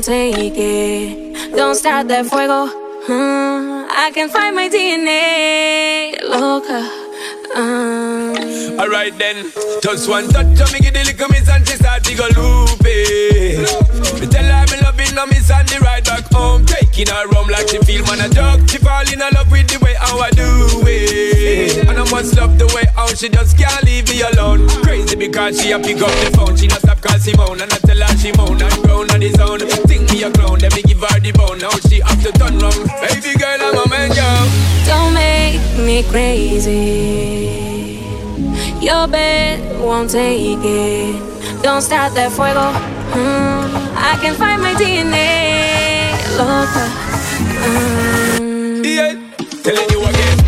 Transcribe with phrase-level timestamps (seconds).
[0.00, 0.04] don't
[0.34, 1.54] take it.
[1.56, 2.66] Don't start that fuego.
[3.08, 6.14] Mm, I can find my DNA.
[6.22, 6.82] Loca.
[7.56, 8.78] Um.
[8.78, 9.50] Alright then,
[9.82, 13.58] just one touch, me give the little miss and she start to go loopy.
[14.20, 16.64] Me tell her me love it, no miss and the ride back home.
[16.64, 18.68] Taking her home like she feel man a joke.
[18.68, 20.46] She fall in love with the way how I do
[20.86, 21.27] it
[22.18, 24.66] must love the way how she just can't leave me alone.
[24.82, 26.56] Crazy because she a pick up the phone.
[26.56, 29.38] She not stop call Simone and I tell her she moan and groan on his
[29.38, 29.60] own.
[29.88, 31.58] Think me a clown, let me give her the bone.
[31.62, 32.82] Now she have to turn round.
[33.02, 34.28] Baby girl, I'm a man, yo.
[34.90, 36.82] Don't make me crazy.
[38.82, 41.62] Your bed won't take it.
[41.62, 42.66] Don't start that fuego.
[43.14, 43.62] Mm,
[44.10, 45.28] I can find my DNA.
[46.38, 46.84] Loca.
[47.62, 48.84] Mm.
[48.98, 49.14] Yeah,
[49.62, 50.47] telling you again.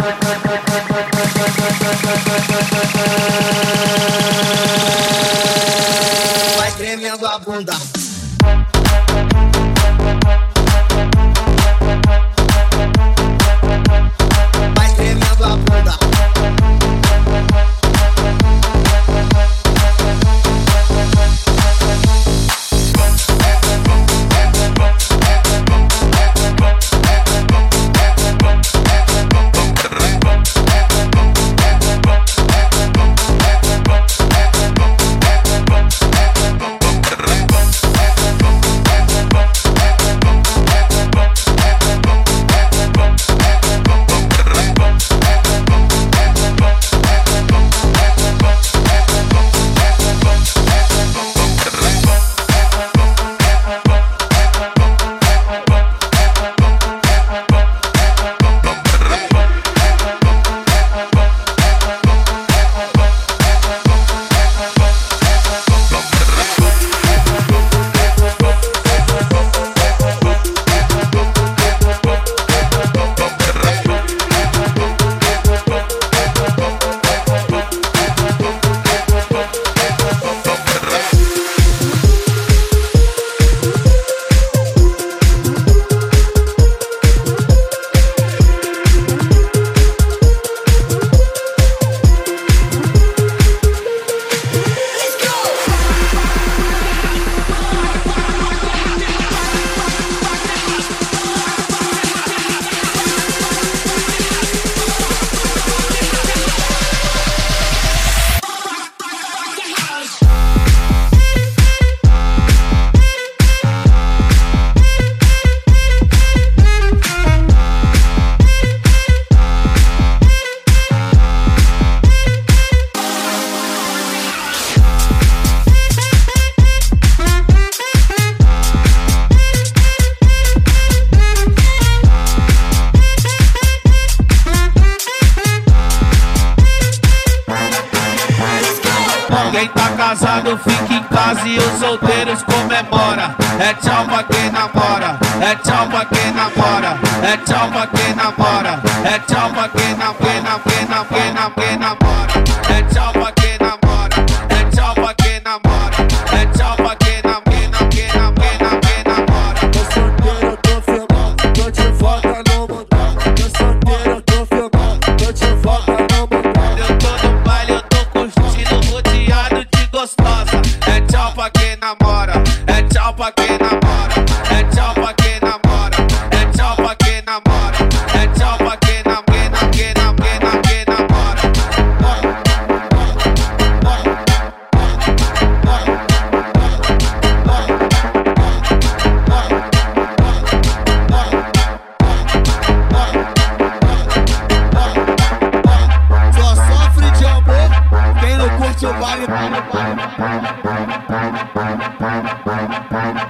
[202.90, 203.25] Bye.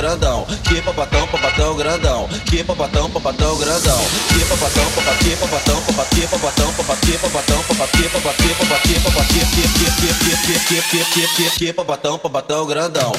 [0.00, 6.72] grandão, que papatão, papatão grandão, que papatão, papatão grandão, que papatão, papati, papatão, papati, papatão,
[6.72, 9.46] papati, papatão, papati, papati, papati, papati,
[11.58, 13.12] que papatão, papatão grandão.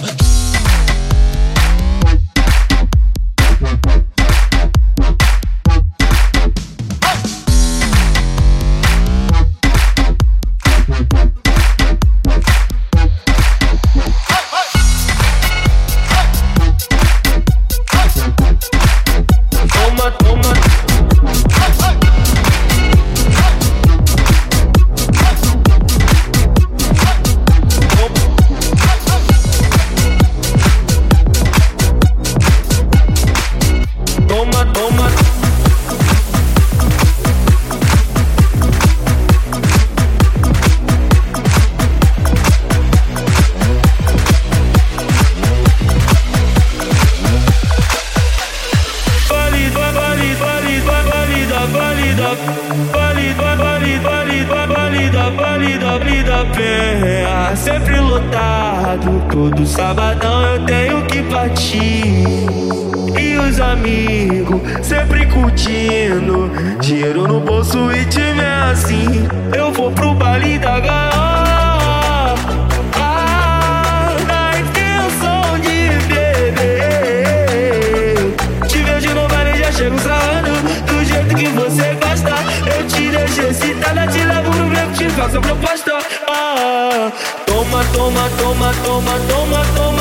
[85.42, 86.02] blockbuster.
[86.28, 87.12] Ah,
[87.46, 90.00] toma, toma, toma, toma, toma, toma.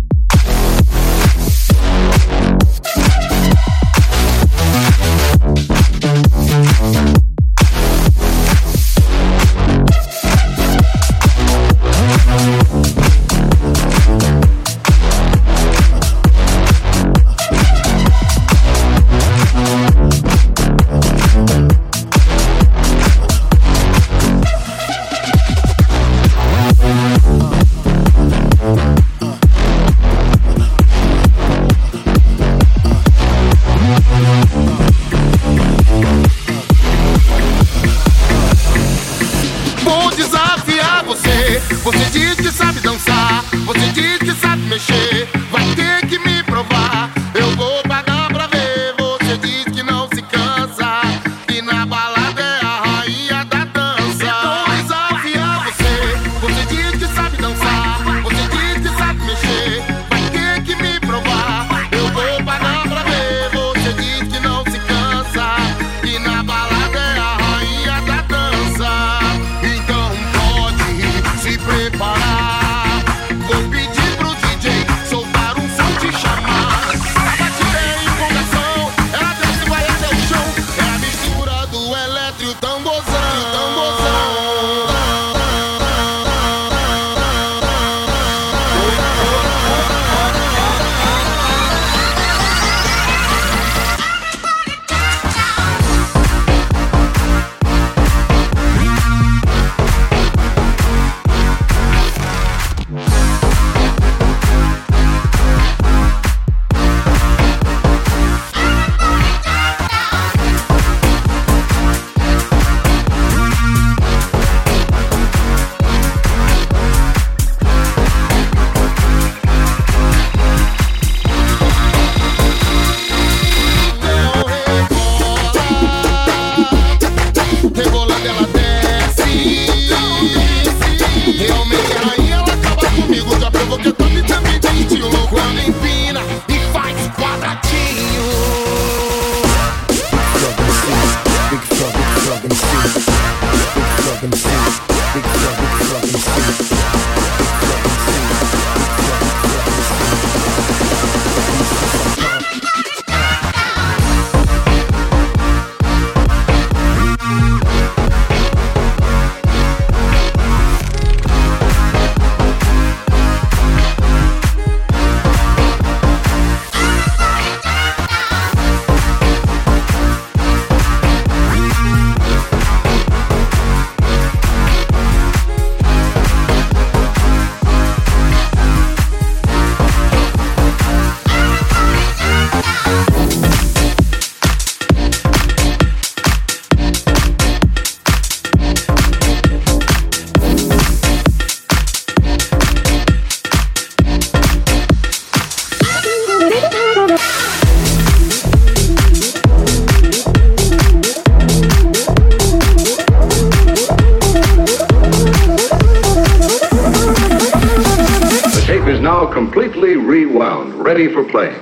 [209.31, 211.59] completely rewound, ready for playing.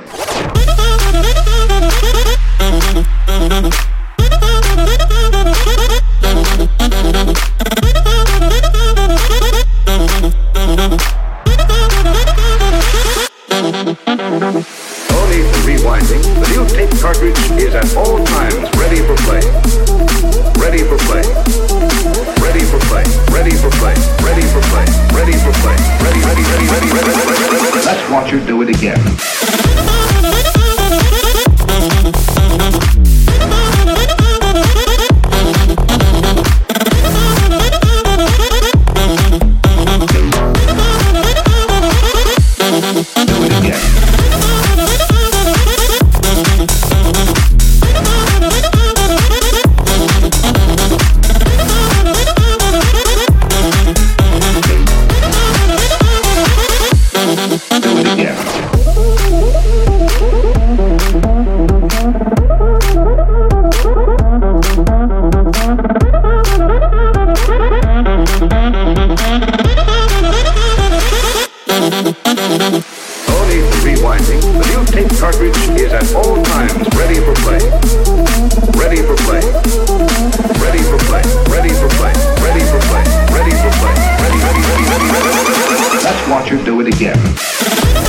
[86.39, 88.08] Watch not you do it again.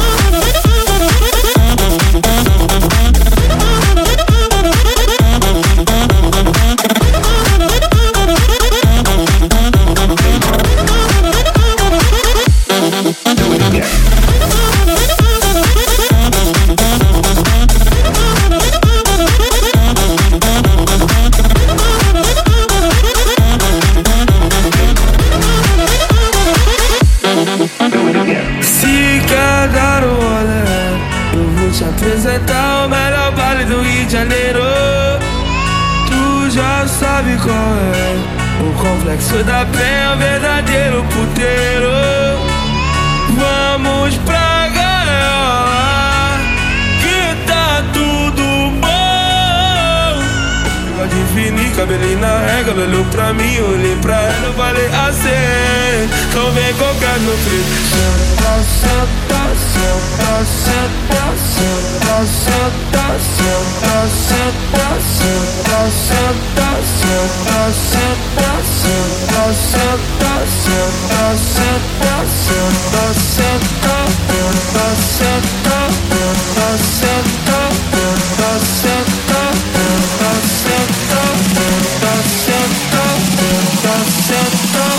[52.71, 57.81] Ela olhou pra mim, olhei pra ela Eu falei assim Então vem colocar meu filho
[57.83, 58.29] Senta,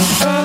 [0.04, 0.41] Oh.